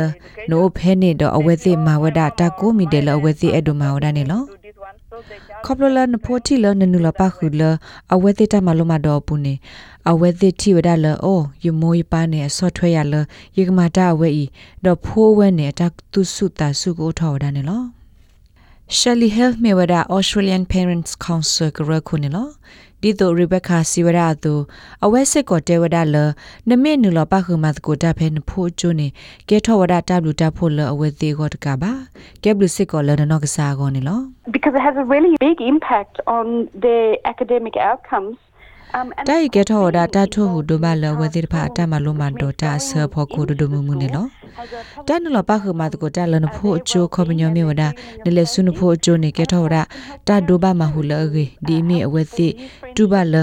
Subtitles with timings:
[0.50, 4.42] နိုဖဲနေတော့အဝဲတိမာဝဒတာကိုမီတယ်လအဝဲတိအဒုမာဝဒနေလော
[5.64, 7.62] ခေါပလလနဖိုတီလနနုလပခုလ
[8.14, 9.54] အဝဲတိတမလမတော့ပူနေ
[10.10, 13.14] အဝဲတိတီဝဒလအိုယမိုးပနေဆော့ထွဲရလ
[13.56, 14.44] ယေကမာတာအဝဲဤ
[14.84, 17.82] တော့ဖိုးဝဲနေတာသူစုတာစုကိုထော်ဒနေလော
[18.98, 22.48] Shelly Health Mewada Australian Parents Council ကရခုနေလော
[23.02, 24.54] ဒီတော့ Rebecca Siwara သူ
[25.04, 26.16] အဝဲစစ်ကိုတဲဝဒလ
[26.68, 29.08] နမေနူလပခုမတ်ကိုတဖဲနဖို့ကျွနေ
[29.48, 31.92] ကဲထောဝဒတဘလူတဖို့လအဝဲသေးကိုတကပါ
[32.44, 34.20] ကဲဘလူစစ်ကိုလနနောကစားကိုနေလော
[34.54, 36.46] because it has a really big impact on
[36.84, 38.36] their academic outcomes
[39.28, 44.26] တိုက်ကဲထောဒါတာထုဟုဒုဘလဝတိဖာတမလုံးမတော်တာဆဖို့ကိုဒုမှုမှုနေလော
[45.08, 47.82] တန်နလပခမတကိုတလနဖို့အချိုခေါပညောမြေဝဒ
[48.24, 49.82] နလေဆုနဖို့အချိုနေကဲထောဒါ
[50.26, 52.48] တာဒုဘမဟုလအေဒီမီအဝဲတိ
[52.96, 53.34] တူဘလ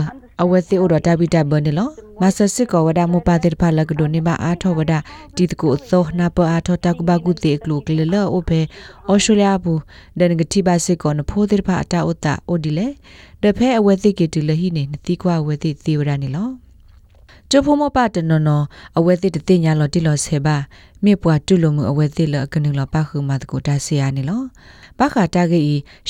[0.43, 1.89] အဝဲတိဩဒတာဘီတာဘနေလော
[2.21, 4.93] မဆစစ်ကောဝဒမူပါတိဖာလကဒိုနေမအားထောဝဒ
[5.35, 8.61] တီတကိုသောနာပအားထောတကဘကုတေကလုကလလအိုဖေ
[9.07, 9.81] အော်စတြေးလျဘူး
[10.19, 12.87] ဒန်ဂတိပါစစ်ကောနဖိုးတိဖာအတာဥတာအိုဒီလေ
[13.43, 16.66] တဖဲအဝဲတိကေတီလဟိနေနတိကွာအဝဲတိသေဝဒနေလော
[17.51, 18.49] ကျိုဖိုမပတနန
[18.97, 20.55] အဝဲတိတတိညာလောတိလောဆေပါ
[21.03, 24.41] မြေပွားတုလုံမှုအဝဲတိလကနုလပခုမတ်ကိုတာဆီယာနေလော
[24.99, 25.61] ဘခတာဂေ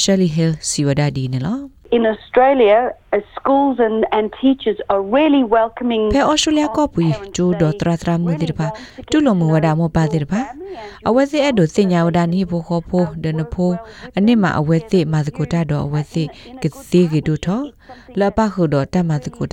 [0.01, 1.57] ရှယ်လီဟီလ်စီဝဒဒီနေလော
[1.95, 7.01] in Australia uh, schools and and teachers are really welcoming ဖဲ Australia ကပူ
[7.35, 8.67] ကျိုးတော့တရတရမှုဒီပါ
[9.11, 10.39] တူလုံမဝဒမောပါဒီပါ
[11.07, 13.71] အဝဲစီအဲ့ဒိုစညာဝဒနီဘောခေါ်ဖိုဒနဖို
[14.17, 16.23] အနစ်မှာအဝဲစီမာစကိုတာတော့အဝဲစီ
[16.61, 17.61] ကစီကဒူထော
[18.19, 19.45] လပခုတော့တမစကို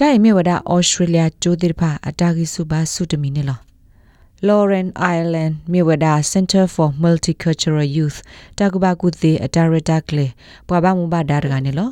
[0.00, 3.58] တာတော့အဝဲစီနေလောတိုင်မြေဝဒ Australia ကျိုးဒီပါအတာဂီစုပါစုတမီနေလော
[4.48, 8.18] Lauren Ireland Miwada Center for Multicultural Youth
[8.58, 10.26] တကဘာကုသေးအတာရတာကလေ
[10.68, 11.90] ပွားပါမှုပါဒါရကနေလော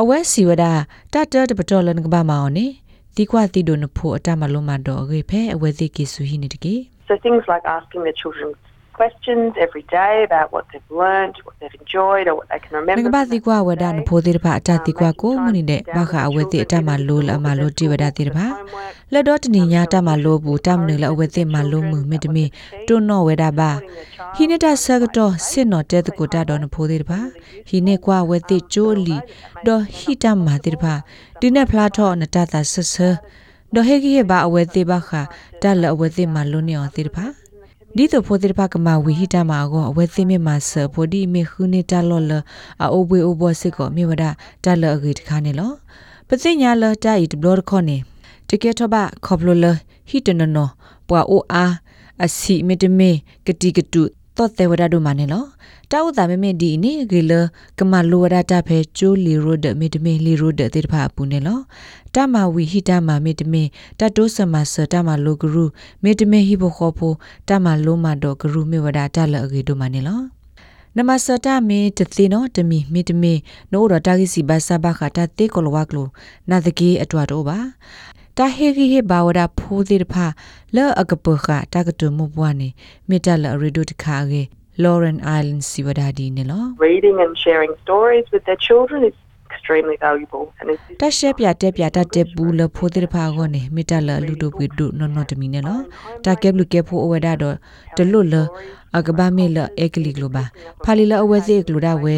[0.00, 0.64] အဝဲစီဝဒ
[1.12, 2.66] တတတပတော်လန်ကဘာမောင်နေ
[3.16, 6.74] ဒီကွာတီဒိုနဖို့အတမလုံးမတော့ရေဖဲအဝဲစီကီဆူဟိနေတကေ
[7.08, 8.50] So things like asking the children
[9.00, 13.02] questions every day about what they've learned, what they've enjoyed, or what they can remember.
[13.06, 18.38] ငါဘာတိကွာဝဒနဖိုတိတဖအတတိကွာကိုမနိတဲ့ဘာခအဝဲတိအတမလိုလအမလိုတိဝဒတိတဖ
[19.12, 22.44] လက်တော့တနိညာတမလိုဘူးတမနလအဝဲတိမလိုမှုမေတမီ
[22.88, 23.70] တွနောဝဲတာပါ
[24.34, 27.12] ဟိနတဆကတော့စစ်နော်တဲတကိုတတော်နဖိုတိတဖ
[27.68, 29.16] ဟိနေကွာဝဲတိကျိုးလီ
[29.66, 30.84] ဒေါ်ဟိတမတိတဖ
[31.40, 32.96] ဒီနဲ့ဖလာထောနတတာဆဆ
[33.74, 35.10] ဒေါ်ဟေကြီးဘာအဝဲတိဘခ
[35.62, 37.18] တလအဝဲတိမလိုနေအောင်တိတဖ
[37.96, 42.32] ဒီတော့ဖိုတိပကမဝီဟိတမှာကိုအဝဲသိမြမဆဖိုဒီမေခုနေတလောလ
[42.82, 44.24] အိုဘွေအိုဘောစစ်ကိုမြေဝဒ
[44.64, 45.72] တလအဂိတခါနေလော
[46.28, 47.96] ပစိညာလတိုင်ဒဘလခေါနေ
[48.48, 49.66] တကက်ထဘခေါပလလ
[50.08, 50.68] ဟိတနနော
[51.08, 51.72] ပွာအိုအား
[52.24, 53.10] အစီမီတမေ
[53.46, 54.02] ကတိကတု
[54.38, 55.44] တော့တေဝဒဒုမနေလော
[55.92, 57.32] တောက်တာမမေဒီနေဂေလ
[57.78, 61.58] ကမလိုဝဒတာဖဲကျိုးလီရိုဒမီတမေလီရိုဒတေတဖာပူနေလော
[62.14, 63.62] တမဝီဟိတမမီတမေ
[63.98, 65.64] တတိုးစမဆတမလိုဂရု
[66.02, 67.12] မီတမေဟိဘခောဖို
[67.48, 70.20] တမလိုမတော့ဂရုမေဝဒတာလအဂေဒုမနေလော
[70.96, 73.32] နမစတာမီတသိနောတမီမီတမီ
[73.72, 76.06] နိုရတာဂီစီဘာဆာဘခတာတေကလဝကလို
[76.50, 77.58] နာတကေအတွတ်တော့ပါ
[78.38, 80.26] တာဟေဂီဟေဘာဝဒဖိုးသေးတဖာ
[80.76, 82.68] လောအကပခတာကတုမဘွားနေ
[83.08, 84.42] မေတ္တလရီဒုတခါကေ
[84.82, 89.16] Lauren Island Siwadadi ne lo Reading and sharing stories with their children is
[89.50, 90.44] extremely valuable.
[90.60, 95.80] And it's this တက်ရှက်ပြတက်ပြတတက်ဘူးလဖိုတိဖာကောနေမိတလလူတို့ပွေတို့နော်နော်တမီနေလော
[96.24, 97.56] တကက်လူကေဖိုအဝဒါတော့
[97.96, 98.34] တလွတ်လ
[98.96, 100.44] အကဘာမေလအေကလီဂလိုဘာ
[100.84, 102.16] ဖာလီလအဝဲစီဂလိုဒါဝဲ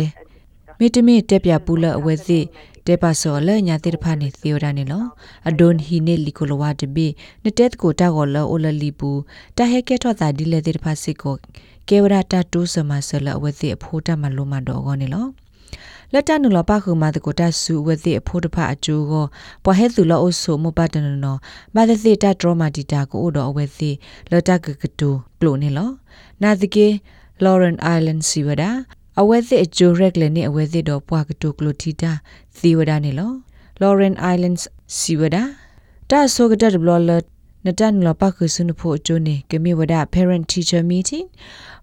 [0.78, 2.38] မိတမီတက်ပြပူလအဝဲစီ
[2.86, 5.04] တေပါဆောလညာတိဖာနေသီယဒါနေလော
[5.48, 7.06] အဒွန်ဟီနေလီကိုလဝတဘီ
[7.44, 9.10] နတက်ကိုတာကောလအိုလလီပူ
[9.56, 11.36] တဟဲကဲထော့တာဒီလေတိဖာစစ်ကို
[11.88, 15.26] ကေဝရတာတိုးစမဆလအဝဲစီအဖိုးတမလိုမတော့ကောနေလော
[16.12, 19.24] လက်တနုလပခုမာတကိုတဆူဝသိအဖို့တဖအကျိုးကို
[19.64, 21.36] ပဟဲသူလောအဆုမပတနနော
[21.74, 23.90] မာသစီတဒရမာတီတာကိုတော့အဝသိ
[24.30, 25.10] လတကကတူ
[25.40, 25.90] ကလိုနေလော
[26.42, 26.86] နာတကေ
[27.44, 28.64] Lauren Island စီဝဒ
[29.18, 32.12] အဝသိအကျိုးရက်လည်းနေအဝသိတော့ပွားကတူကလိုတီတာ
[32.58, 33.32] သီဝဒနေလော
[33.80, 34.62] Lauren Islands
[34.98, 35.36] စီဝဒ
[36.10, 37.10] တာဆိုကတဘလလ
[37.66, 41.26] နတန်လပခုစုနဖို့အကျိုးနေကမိဝဒ parent teacher meeting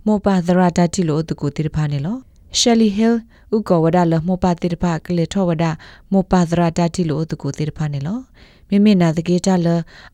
[0.05, 2.17] မောပါသရတာတီလို့တကူတိဖာနေလော
[2.59, 3.15] Shelly Hill
[3.55, 5.65] ဥကဝဒလမောပါတိတဖကလေထောဝဒ
[6.11, 8.19] မောပါဒရာတတိလိုတကူတိတဖနေလော
[8.69, 9.67] မိမိနာတကေတလ